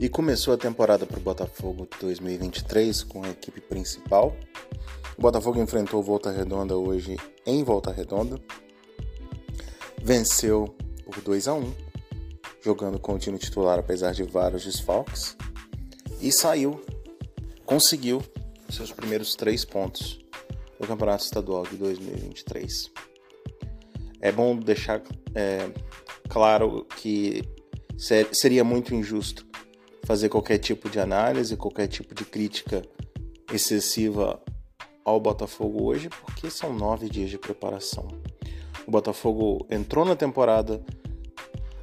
[0.00, 4.36] E começou a temporada para o Botafogo 2023 com a equipe principal.
[5.18, 8.40] O Botafogo enfrentou Volta Redonda hoje em Volta Redonda.
[10.00, 10.72] Venceu
[11.04, 11.74] por 2 a 1
[12.62, 15.36] jogando com o time titular apesar de vários desfalques.
[16.20, 16.80] E saiu,
[17.66, 18.22] conseguiu
[18.68, 20.24] seus primeiros três pontos
[20.78, 22.92] no Campeonato Estadual de 2023.
[24.20, 25.02] É bom deixar
[25.34, 25.68] é,
[26.28, 27.42] claro que
[28.32, 29.47] seria muito injusto
[30.08, 32.80] fazer qualquer tipo de análise, qualquer tipo de crítica
[33.52, 34.40] excessiva
[35.04, 38.08] ao Botafogo hoje, porque são nove dias de preparação.
[38.86, 40.82] O Botafogo entrou na temporada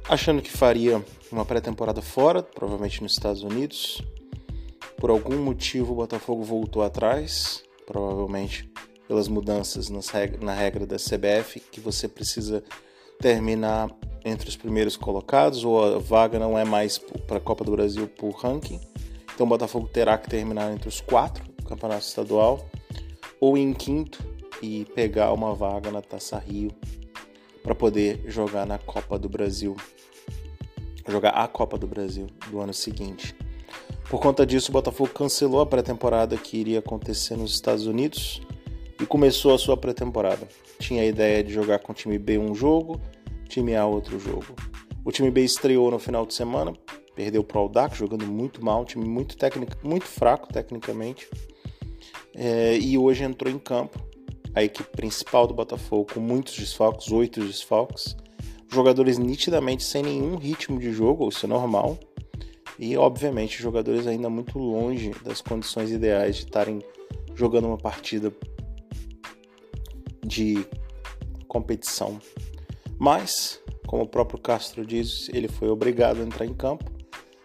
[0.08, 4.02] achando que faria uma pré-temporada fora, provavelmente nos Estados Unidos.
[4.96, 8.68] Por algum motivo, o Botafogo voltou atrás, provavelmente
[9.06, 12.64] pelas mudanças na regra da CBF, que você precisa
[13.20, 13.88] terminar
[14.26, 18.08] entre os primeiros colocados, ou a vaga não é mais para a Copa do Brasil
[18.08, 18.80] por ranking.
[19.32, 22.68] Então o Botafogo terá que terminar entre os quatro do Campeonato Estadual,
[23.40, 24.18] ou em quinto
[24.60, 26.72] e pegar uma vaga na Taça Rio
[27.62, 29.76] para poder jogar na Copa do Brasil,
[31.06, 33.32] jogar a Copa do Brasil do ano seguinte.
[34.10, 38.40] Por conta disso, o Botafogo cancelou a pré-temporada que iria acontecer nos Estados Unidos
[39.00, 40.48] e começou a sua pré-temporada.
[40.80, 43.00] Tinha a ideia de jogar com o time B um jogo,
[43.46, 44.54] time A outro jogo.
[45.04, 46.74] O time B estreou no final de semana,
[47.14, 51.28] perdeu para o Audax, jogando muito mal, um time muito técnico, muito fraco tecnicamente.
[52.34, 53.98] É, e hoje entrou em campo
[54.54, 58.16] a equipe principal do Botafogo com muitos desfalques, oito desfalques,
[58.68, 61.98] jogadores nitidamente sem nenhum ritmo de jogo, isso é normal,
[62.78, 66.82] e obviamente jogadores ainda muito longe das condições ideais de estarem
[67.34, 68.32] jogando uma partida
[70.24, 70.66] de
[71.46, 72.18] competição
[72.98, 76.90] mas, como o próprio Castro diz, ele foi obrigado a entrar em campo,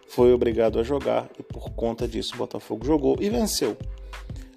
[0.08, 3.76] foi obrigado a jogar e por conta disso o Botafogo jogou e venceu.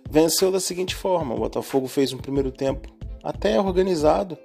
[0.09, 2.89] Venceu da seguinte forma: o Botafogo fez um primeiro tempo
[3.23, 4.37] até organizado,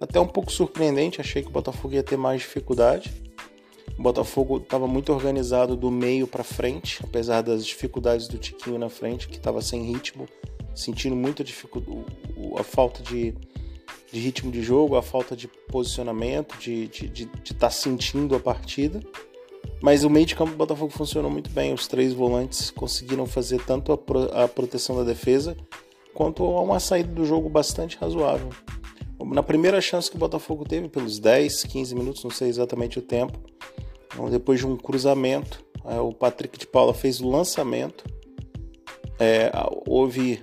[0.00, 1.20] até um pouco surpreendente.
[1.20, 3.12] Achei que o Botafogo ia ter mais dificuldade.
[3.98, 8.90] O Botafogo estava muito organizado do meio para frente, apesar das dificuldades do Tiquinho na
[8.90, 10.28] frente, que estava sem ritmo,
[10.74, 13.34] sentindo muito a, a falta de
[14.10, 18.34] de ritmo de jogo, a falta de posicionamento, de estar de, de, de tá sentindo
[18.34, 19.00] a partida.
[19.80, 21.74] Mas o meio de campo do Botafogo funcionou muito bem.
[21.74, 25.56] Os três volantes conseguiram fazer tanto a, pro, a proteção da defesa
[26.14, 28.48] quanto uma saída do jogo bastante razoável.
[29.20, 33.02] Na primeira chance que o Botafogo teve, pelos 10, 15 minutos, não sei exatamente o
[33.02, 33.38] tempo,
[34.16, 38.04] então, depois de um cruzamento, é, o Patrick de Paula fez o lançamento.
[39.18, 39.50] É,
[39.86, 40.42] houve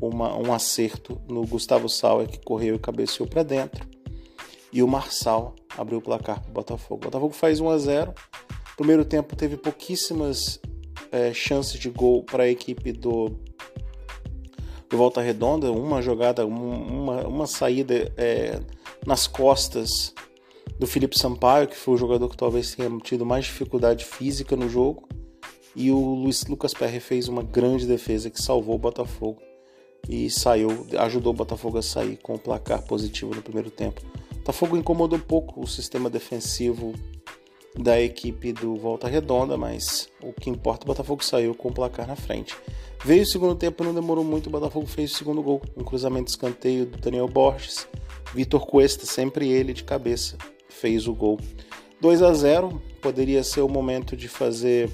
[0.00, 3.86] uma, um acerto no Gustavo Sauer, que correu e cabeceou para dentro.
[4.72, 7.02] E o Marçal abriu o placar para o Botafogo.
[7.02, 8.14] O Botafogo faz 1 a 0
[8.76, 10.58] Primeiro tempo teve pouquíssimas
[11.12, 13.30] é, chances de gol para a equipe do,
[14.88, 15.70] do Volta Redonda.
[15.70, 18.58] Uma jogada, uma, uma saída é,
[19.06, 20.14] nas costas
[20.78, 24.68] do Felipe Sampaio, que foi o jogador que talvez tenha tido mais dificuldade física no
[24.68, 25.06] jogo.
[25.76, 29.42] E o Luiz Lucas Perry fez uma grande defesa que salvou o Botafogo
[30.08, 34.00] e saiu, ajudou o Botafogo a sair com o placar positivo no primeiro tempo.
[34.32, 36.92] O Botafogo incomodou um pouco o sistema defensivo
[37.78, 42.06] da equipe do Volta Redonda, mas o que importa, o Botafogo saiu com o placar
[42.06, 42.56] na frente.
[43.04, 46.24] Veio o segundo tempo, não demorou muito, o Botafogo fez o segundo gol, um cruzamento
[46.24, 47.86] de escanteio do Daniel Borges.
[48.34, 50.36] Vitor Cuesta, sempre ele de cabeça,
[50.68, 51.38] fez o gol.
[52.00, 54.90] 2 a 0 poderia ser o momento de fazer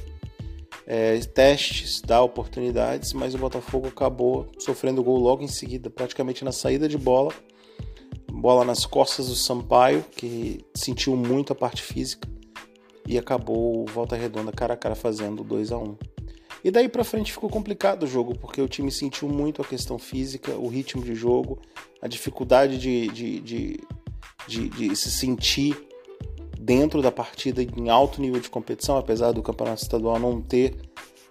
[0.86, 6.52] é, testes, dar oportunidades, mas o Botafogo acabou sofrendo gol logo em seguida, praticamente na
[6.52, 7.32] saída de bola.
[8.30, 12.28] Bola nas costas do Sampaio, que sentiu muito a parte física
[13.06, 15.96] e acabou Volta Redonda cara a cara fazendo 2 a 1
[16.64, 19.98] E daí para frente ficou complicado o jogo, porque o time sentiu muito a questão
[19.98, 21.60] física, o ritmo de jogo,
[22.00, 23.80] a dificuldade de, de, de,
[24.46, 25.76] de, de se sentir
[26.66, 30.74] dentro da partida em alto nível de competição, apesar do campeonato estadual não ter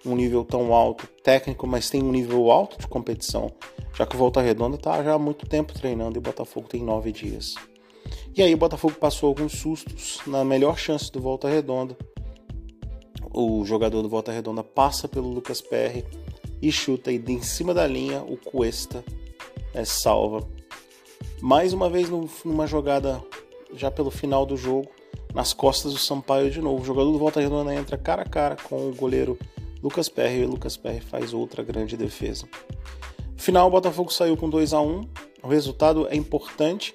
[0.02, 3.52] um nível tão alto técnico, mas tem um nível alto de competição,
[3.92, 6.82] já que o Volta Redonda está já há muito tempo treinando e o Botafogo tem
[6.82, 7.54] nove dias.
[8.34, 11.94] E aí o Botafogo passou alguns sustos na melhor chance do Volta Redonda.
[13.34, 16.02] O jogador do Volta Redonda passa pelo Lucas Perry
[16.62, 19.04] e chuta e de em cima da linha o Cuesta
[19.74, 20.48] é, salva.
[21.42, 22.08] Mais uma vez
[22.42, 23.22] numa jogada
[23.74, 24.95] já pelo final do jogo,
[25.36, 26.80] nas costas do Sampaio de novo.
[26.80, 29.38] O jogador do Volta Redonda entra cara a cara com o goleiro
[29.82, 32.48] Lucas Perry e Lucas Perry faz outra grande defesa.
[33.36, 35.06] Final, o Botafogo saiu com 2 a 1
[35.42, 36.94] O resultado é importante,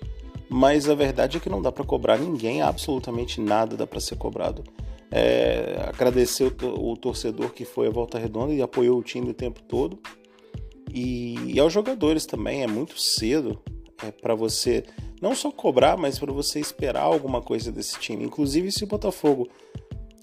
[0.49, 4.15] mas a verdade é que não dá para cobrar ninguém, absolutamente nada dá para ser
[4.15, 4.63] cobrado.
[5.11, 9.35] É, agradecer o, o, torcedor que foi a volta redonda e apoiou o time o
[9.35, 9.99] tempo todo.
[10.91, 13.61] E, e aos jogadores também, é muito cedo
[14.03, 14.83] é, para você
[15.21, 18.25] não só cobrar, mas para você esperar alguma coisa desse time.
[18.25, 19.47] Inclusive, se o Botafogo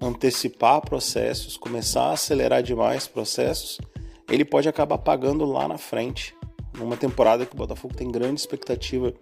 [0.01, 3.79] antecipar processos, começar a acelerar demais processos,
[4.29, 6.35] ele pode acabar pagando lá na frente.
[6.77, 9.13] Numa temporada que o Botafogo tem grande expectativa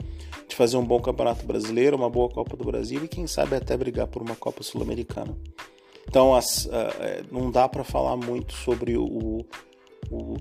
[0.48, 3.76] de fazer um bom campeonato brasileiro, uma boa Copa do Brasil e quem sabe até
[3.76, 5.36] brigar por uma Copa Sul-Americana.
[6.08, 6.70] Então as, uh,
[7.30, 9.44] não dá para falar muito sobre o,
[10.10, 10.36] o,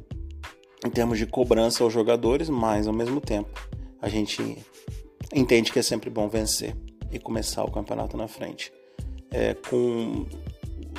[0.85, 3.49] em termos de cobrança aos jogadores, mas ao mesmo tempo
[4.01, 4.57] a gente
[5.33, 6.75] entende que é sempre bom vencer
[7.11, 8.71] e começar o campeonato na frente.
[9.31, 10.25] É, com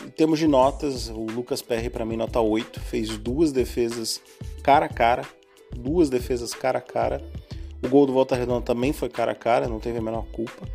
[0.05, 4.21] em termos de notas, o Lucas Perry para mim nota 8, fez duas defesas
[4.63, 5.25] cara a cara,
[5.75, 7.23] duas defesas cara a cara.
[7.83, 10.67] O gol do Volta Redonda também foi cara a cara, não teve a menor culpa.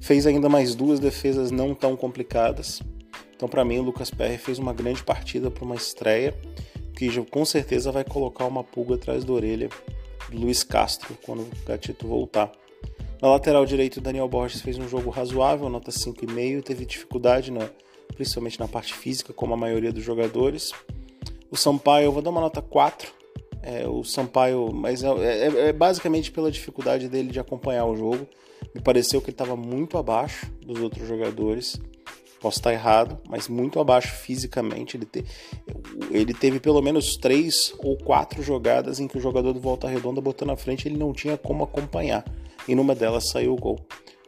[0.00, 2.82] Fez ainda mais duas defesas não tão complicadas.
[3.34, 6.34] Então, para mim, o Lucas Perry fez uma grande partida para uma estreia
[6.96, 9.68] que com certeza vai colocar uma pulga atrás da orelha
[10.32, 12.52] Luiz Castro quando o Gatito voltar.
[13.20, 17.68] Na lateral direito, Daniel Borges fez um jogo razoável, nota 5,5, teve dificuldade, na,
[18.14, 20.72] principalmente na parte física, como a maioria dos jogadores.
[21.50, 23.12] O Sampaio, eu vou dar uma nota 4.
[23.60, 28.26] É, o Sampaio, mas é, é, é, basicamente pela dificuldade dele de acompanhar o jogo.
[28.74, 31.80] Me pareceu que ele estava muito abaixo dos outros jogadores.
[32.40, 34.96] Posso estar errado, mas muito abaixo fisicamente.
[34.96, 35.24] Ele, te,
[36.10, 40.20] ele teve pelo menos três ou quatro jogadas em que o jogador do Volta Redonda
[40.20, 42.24] botou na frente ele não tinha como acompanhar
[42.68, 43.78] e numa delas saiu o gol.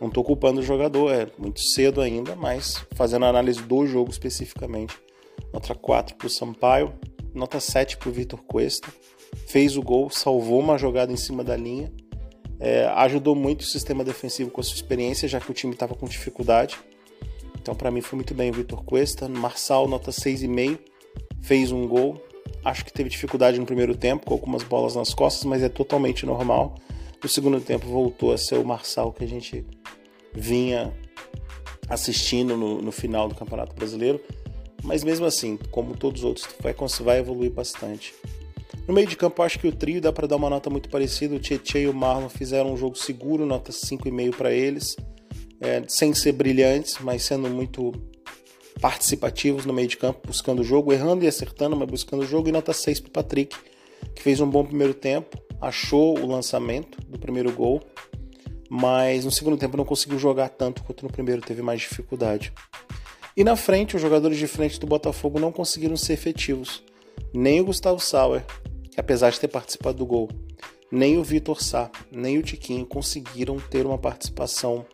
[0.00, 4.10] Não estou culpando o jogador, é muito cedo ainda, mas fazendo a análise do jogo
[4.10, 4.96] especificamente.
[5.52, 6.94] Nota 4 para o Sampaio,
[7.34, 8.88] nota 7 para o Vitor Cuesta.
[9.46, 11.92] Fez o gol, salvou uma jogada em cima da linha.
[12.58, 15.94] É, ajudou muito o sistema defensivo com a sua experiência, já que o time estava
[15.94, 16.78] com dificuldade.
[17.60, 19.28] Então, para mim, foi muito bem o Vitor Cuesta.
[19.28, 20.78] Marçal, nota 6,5.
[21.42, 22.20] Fez um gol.
[22.64, 26.24] Acho que teve dificuldade no primeiro tempo, com algumas bolas nas costas, mas é totalmente
[26.24, 26.74] normal.
[27.22, 29.64] No segundo tempo voltou a ser o Marçal que a gente
[30.32, 30.92] vinha
[31.88, 34.20] assistindo no, no final do Campeonato Brasileiro.
[34.82, 38.14] Mas mesmo assim, como todos os outros, vai, vai evoluir bastante.
[38.88, 41.34] No meio de campo, acho que o trio dá para dar uma nota muito parecida.
[41.34, 44.96] O Tietchan e o Marlon fizeram um jogo seguro, nota 5,5 para eles,
[45.60, 47.92] é, sem ser brilhantes, mas sendo muito
[48.80, 52.48] participativos no meio de campo, buscando o jogo, errando e acertando, mas buscando o jogo.
[52.48, 53.56] E nota 6 para o Patrick,
[54.14, 57.80] que fez um bom primeiro tempo, achou o lançamento do primeiro gol,
[58.70, 62.52] mas no segundo tempo não conseguiu jogar tanto quanto no primeiro, teve mais dificuldade.
[63.36, 66.82] E na frente, os jogadores de frente do Botafogo não conseguiram ser efetivos.
[67.32, 68.44] Nem o Gustavo Sauer,
[68.90, 70.28] que apesar de ter participado do gol,
[70.90, 74.84] nem o Vitor Sá, nem o Tiquinho conseguiram ter uma participação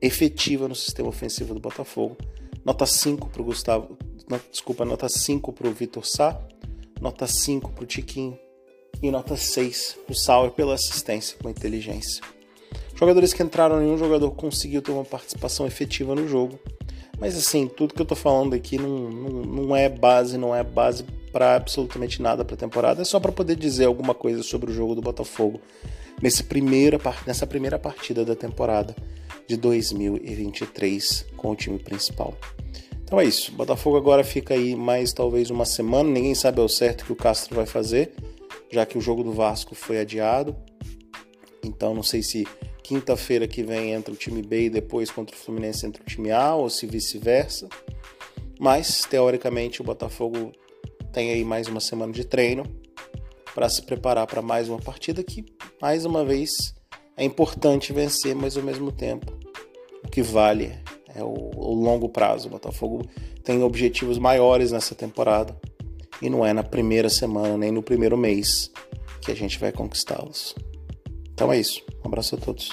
[0.00, 2.16] efetiva no sistema ofensivo do Botafogo.
[2.64, 3.98] Nota 5 para o Gustavo,
[4.50, 6.40] desculpa, nota 5 para o Vitor Sá,
[7.00, 8.38] nota 5 para o Tiquinho,
[9.02, 12.22] e nota 6 o Sauer pela assistência com inteligência.
[12.94, 16.58] Jogadores que entraram, nenhum jogador conseguiu ter uma participação efetiva no jogo.
[17.18, 20.62] Mas assim, tudo que eu tô falando aqui não, não, não é base, não é
[20.62, 23.00] base para absolutamente nada para a temporada.
[23.00, 25.60] É só para poder dizer alguma coisa sobre o jogo do Botafogo
[26.20, 28.94] nesse primeira, nessa primeira partida da temporada
[29.50, 32.36] de 2023 com o time principal.
[33.02, 33.52] Então é isso.
[33.52, 36.08] Botafogo agora fica aí mais talvez uma semana.
[36.08, 38.12] Ninguém sabe ao certo o que o Castro vai fazer
[38.70, 40.56] já que o jogo do Vasco foi adiado.
[41.64, 42.46] Então não sei se
[42.82, 46.30] quinta-feira que vem entra o time B e depois contra o Fluminense entra o time
[46.30, 47.68] A ou se vice-versa.
[48.58, 50.52] Mas teoricamente o Botafogo
[51.12, 52.64] tem aí mais uma semana de treino
[53.54, 55.44] para se preparar para mais uma partida que
[55.82, 56.72] mais uma vez
[57.16, 59.39] é importante vencer, mas ao mesmo tempo
[60.04, 60.72] o que vale
[61.14, 62.48] é o, o longo prazo.
[62.48, 63.06] O Botafogo
[63.42, 65.56] tem objetivos maiores nessa temporada
[66.20, 68.70] e não é na primeira semana nem no primeiro mês
[69.20, 70.54] que a gente vai conquistá-los.
[71.32, 71.82] Então é isso.
[72.04, 72.70] Um abraço a todos.